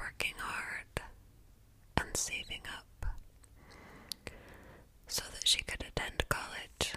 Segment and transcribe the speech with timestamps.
[0.00, 1.02] working hard
[1.98, 3.06] and saving up
[5.06, 6.94] so that she could attend college.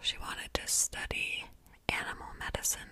[0.00, 1.44] She wanted to study
[1.88, 2.90] animal medicine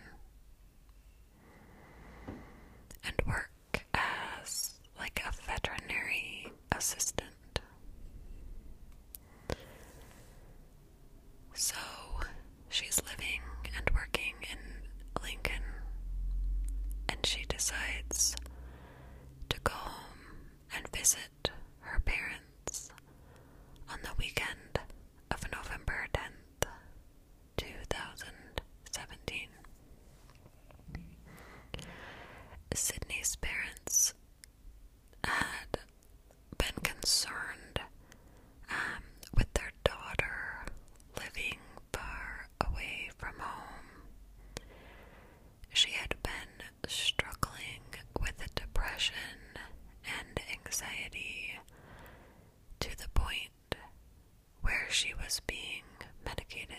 [56.24, 56.76] medicated.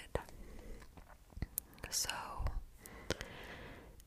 [1.89, 2.09] So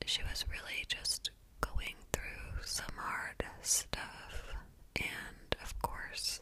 [0.05, 1.31] she was really just
[1.61, 4.43] going through some hard stuff,
[4.95, 6.41] and of course,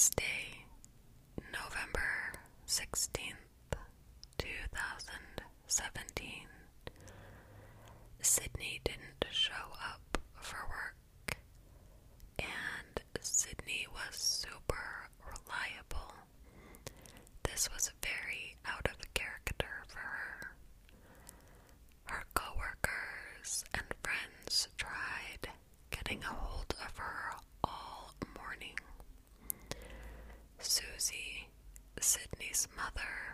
[0.00, 0.64] next day,
[1.52, 2.32] November
[2.66, 3.76] 16th,
[4.38, 6.46] 2017,
[8.22, 9.52] Sydney didn't show
[9.92, 11.36] up for work,
[12.38, 16.14] and Sydney was super reliable.
[17.42, 20.54] This was very out of character for her.
[22.04, 25.50] Her coworkers and friends tried
[25.90, 28.76] getting a hold of her all morning.
[30.62, 31.48] Susie,
[32.76, 33.29] Mother,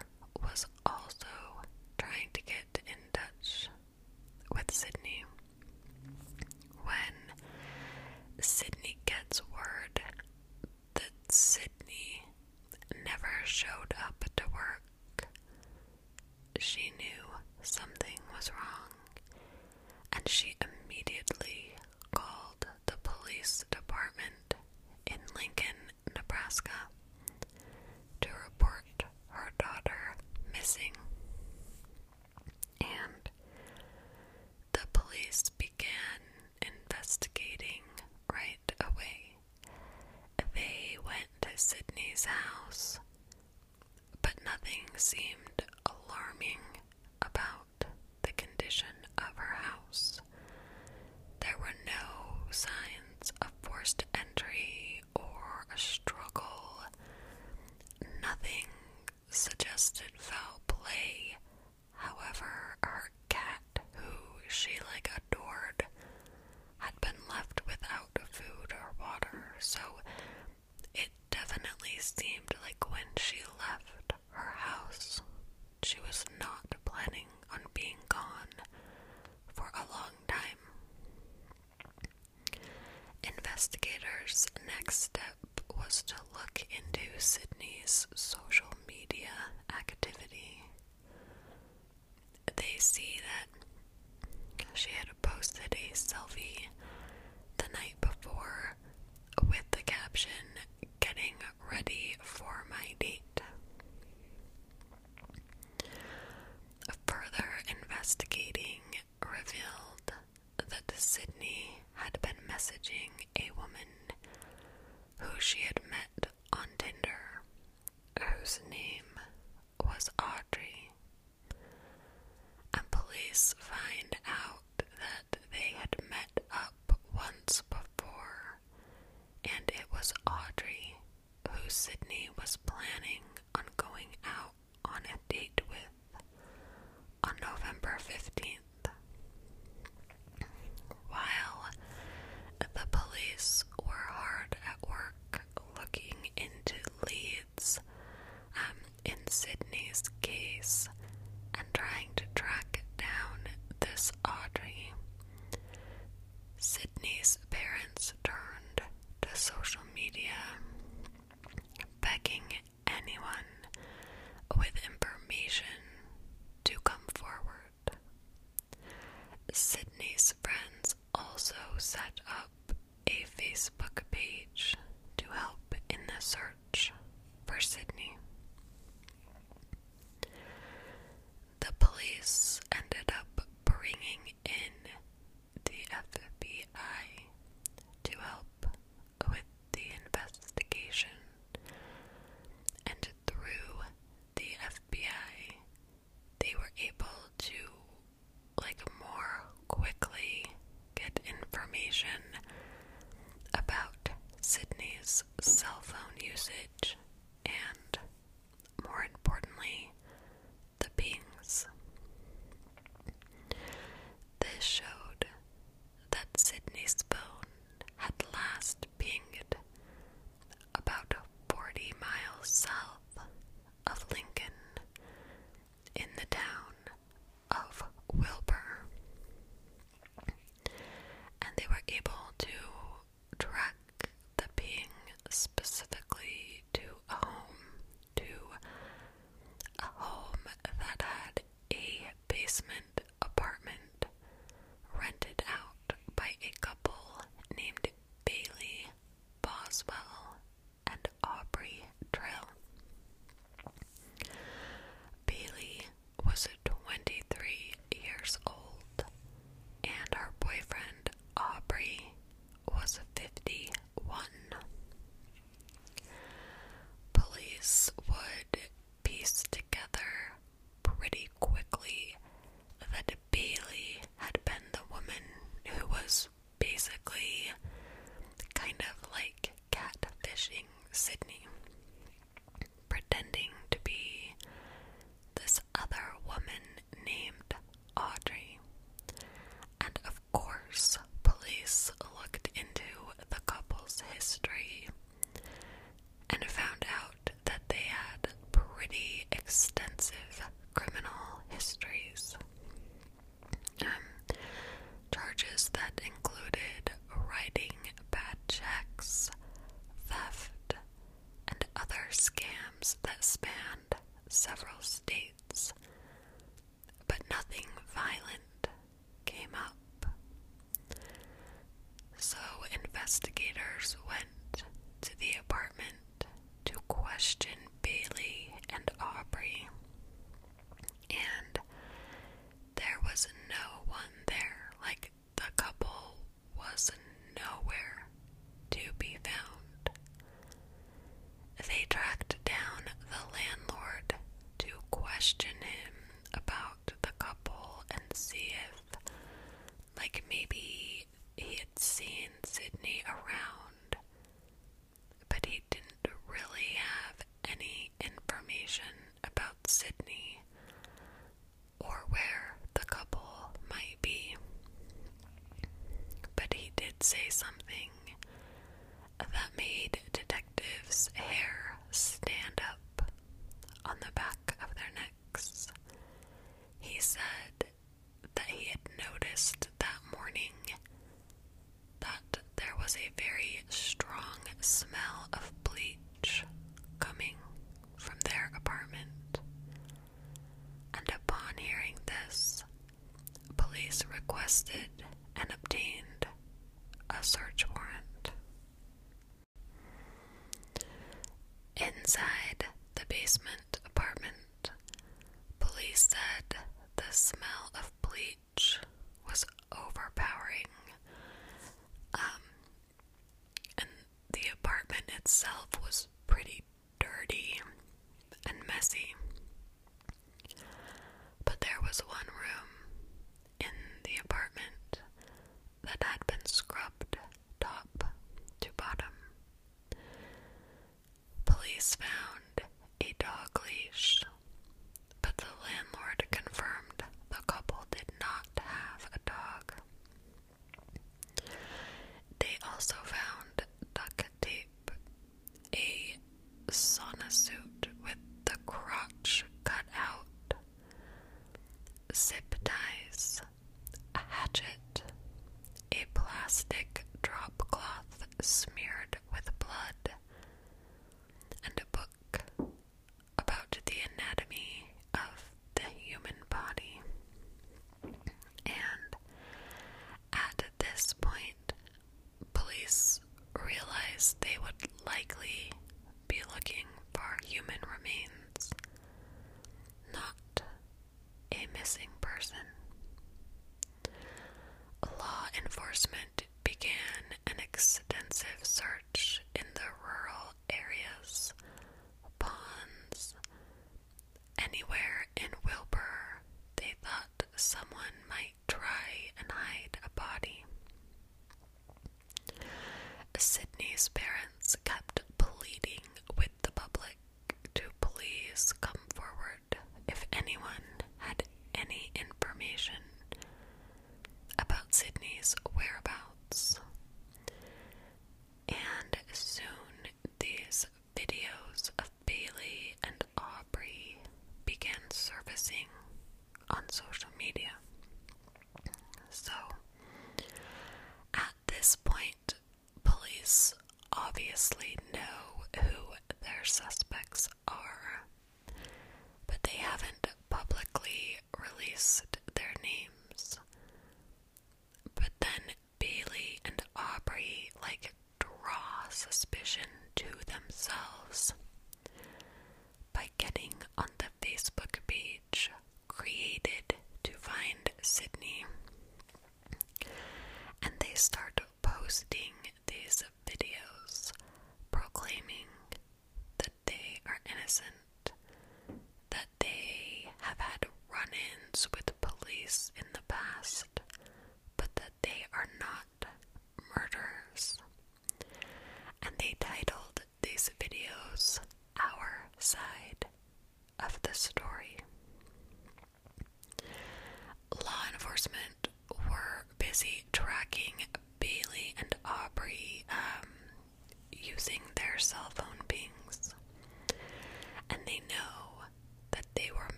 [403.39, 403.66] the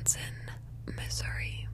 [0.00, 0.50] Johnson,
[0.96, 1.68] Missouri,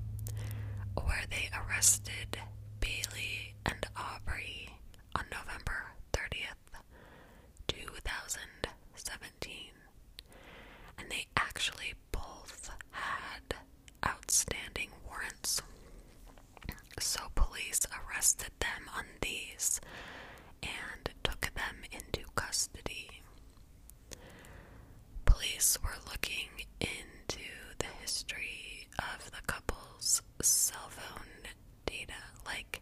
[1.01, 2.37] where they arrested
[2.81, 4.69] Bailey and Aubrey
[5.15, 6.83] on November 30th,
[7.69, 9.53] 2017.
[10.99, 13.55] And they actually both had
[14.05, 15.63] outstanding warrants.
[16.99, 19.81] So police arrested them on these
[20.65, 23.23] and took them into custody.
[25.25, 26.49] Police were looking
[26.81, 27.16] in
[28.07, 31.43] history of the couple's cell phone
[31.87, 32.15] data.
[32.45, 32.81] Like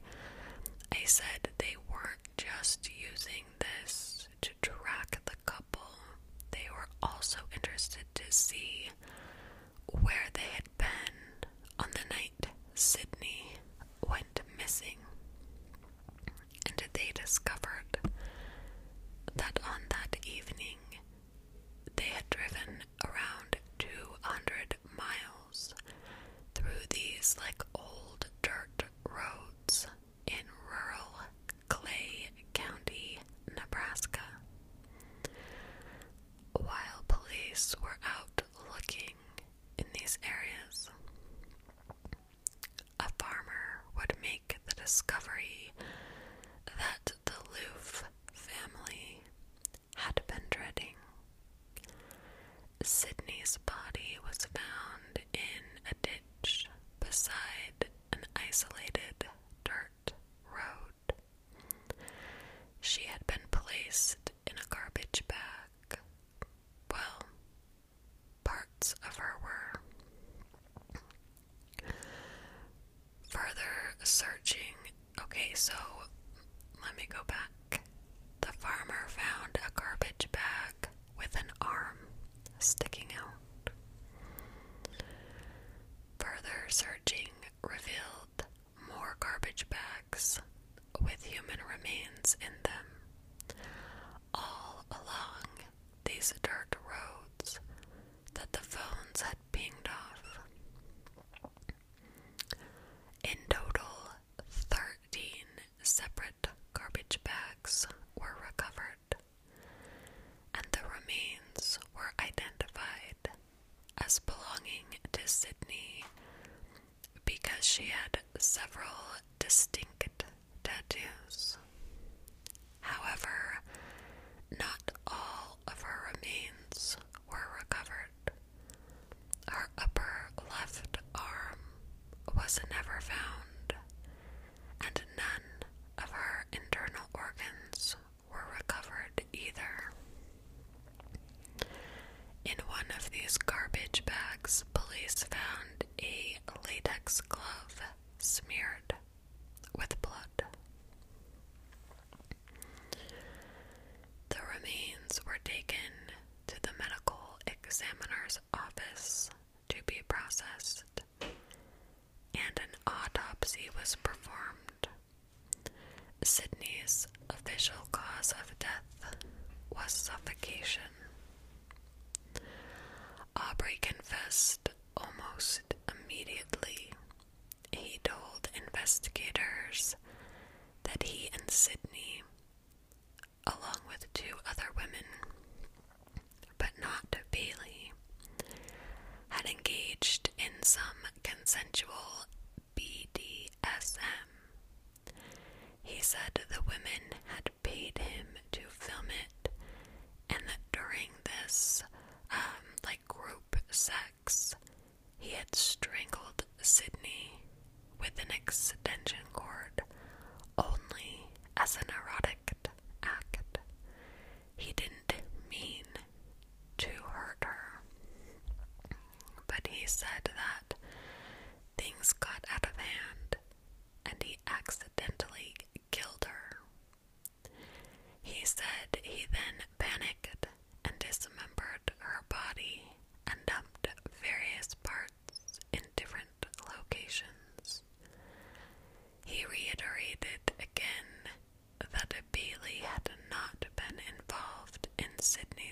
[0.92, 5.88] I said, they weren't just using this to track the couple,
[6.50, 8.90] they were also interested to see
[9.86, 13.56] where they had been on the night Sydney
[14.06, 14.98] went missing.
[16.66, 17.98] And they discovered
[19.36, 20.76] that on that evening,
[27.24, 27.64] is like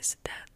[0.03, 0.52] Is that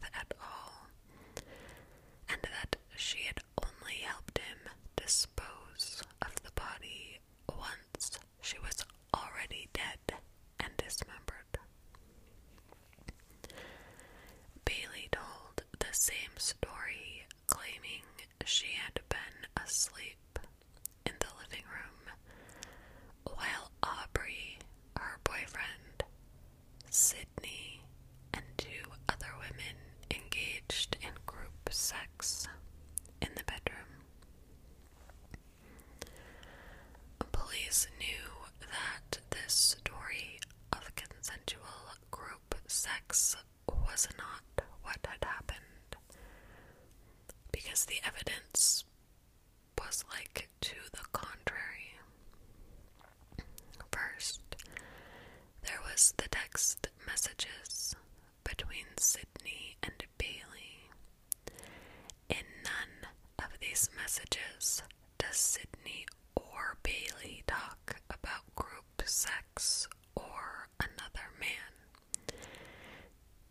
[69.07, 72.38] sex or another man.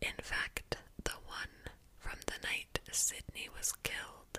[0.00, 4.38] In fact, the one from the night Sydney was killed,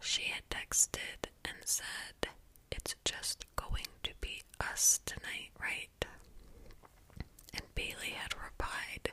[0.00, 2.30] she had texted and said,
[2.70, 6.04] It's just going to be us tonight, right?
[7.54, 9.12] And Bailey had replied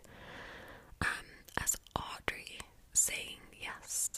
[1.01, 1.25] um,
[1.61, 2.59] as Audrey,
[2.93, 4.09] saying yes.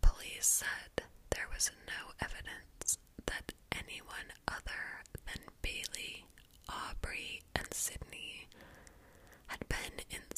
[0.00, 4.97] Police said there was no evidence that anyone other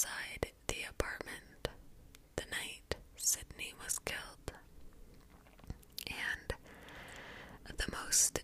[0.00, 1.68] outside the apartment
[2.36, 4.52] the night Sydney was killed.
[6.06, 6.54] And
[7.76, 8.39] the most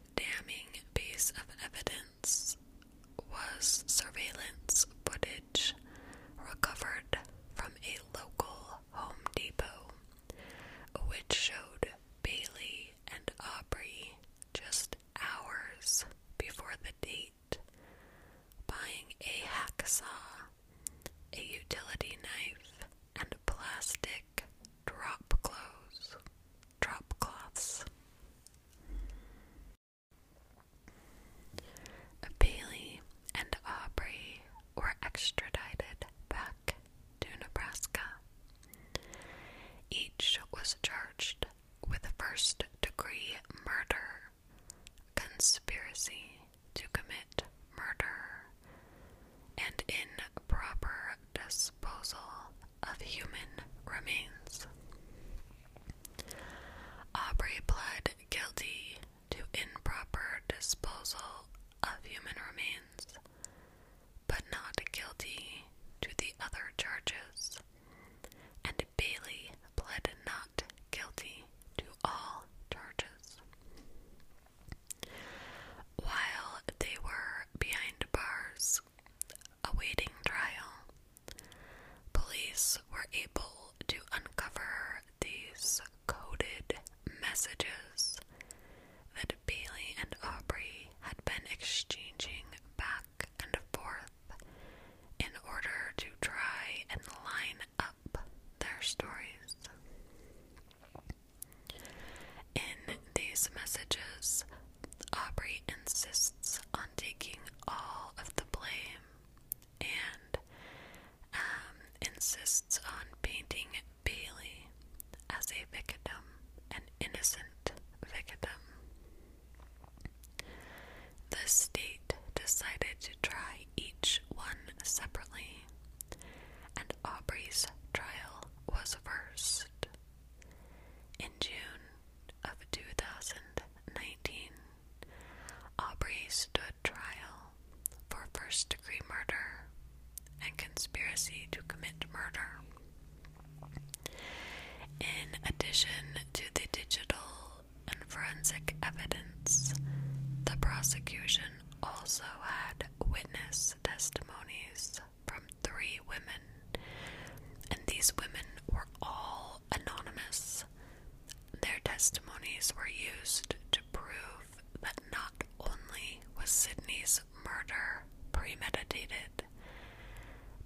[161.97, 162.91] testimonies were
[163.23, 164.47] used to prove
[164.83, 169.45] that not only was Sydney's murder premeditated,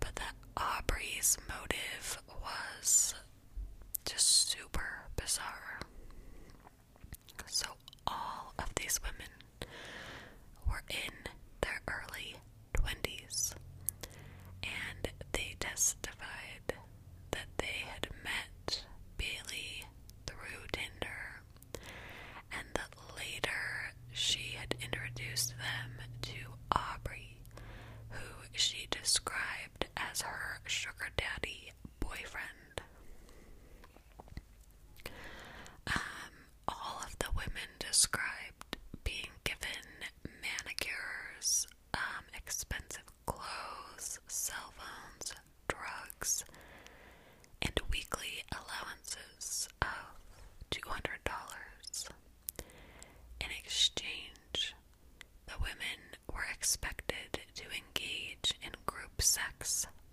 [0.01, 3.15] but that Aubrey's motive was
[4.05, 5.79] just super bizarre.
[7.47, 7.69] So,
[8.09, 9.31] all of these women
[10.69, 11.15] were in
[11.61, 12.35] their early
[12.77, 13.55] 20s
[14.65, 16.50] and they testified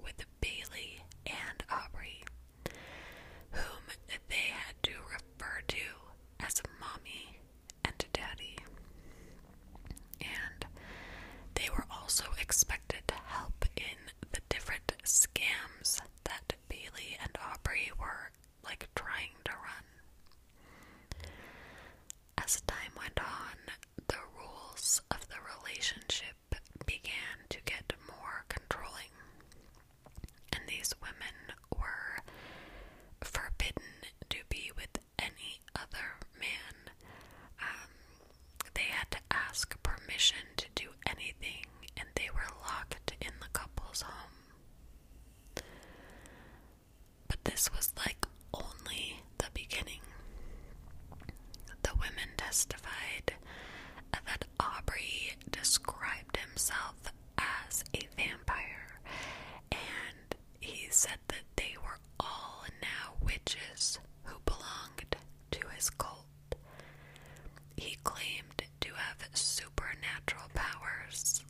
[0.07, 2.23] with Bailey and Aubrey,
[3.51, 3.83] whom
[4.29, 5.83] they had to refer to
[6.39, 7.39] as mommy
[7.83, 8.55] and daddy.
[10.21, 10.65] And
[11.55, 13.97] they were also expected to help in
[14.31, 18.31] the different scams that Bailey and Aubrey were
[18.63, 19.35] like trying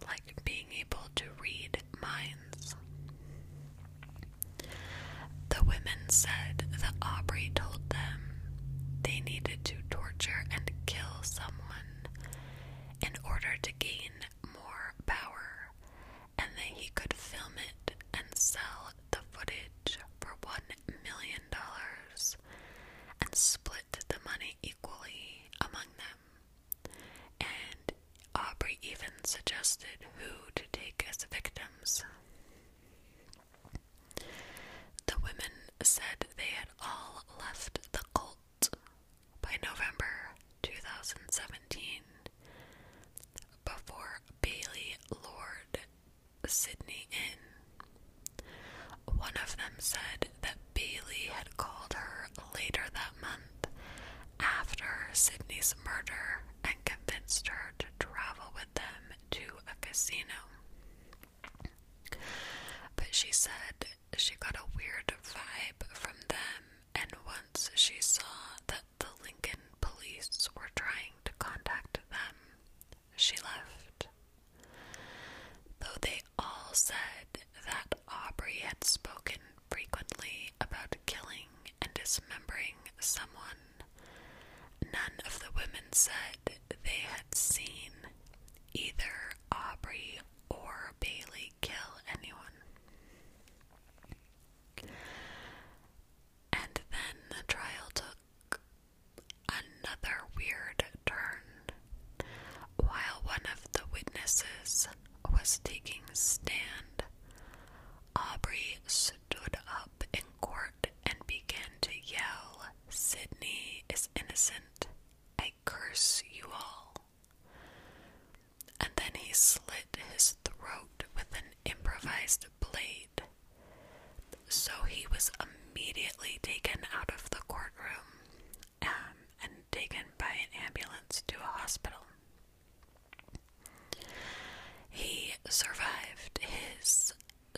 [0.08, 2.76] like being able to read minds.
[5.50, 8.20] The women said that Aubrey told them
[9.04, 12.08] they needed to torture and kill someone
[13.02, 14.12] in order to gain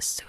[0.01, 0.28] Sue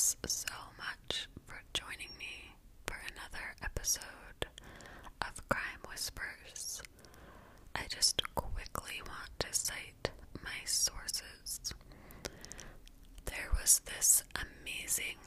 [0.00, 2.54] thanks so much for joining me
[2.86, 4.46] for another episode
[5.20, 6.80] of Crime Whispers.
[7.74, 10.10] I just quickly want to cite
[10.42, 11.74] my sources.
[13.26, 15.18] There was this amazing